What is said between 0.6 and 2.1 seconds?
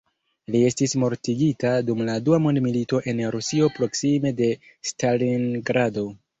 estis mortigita dum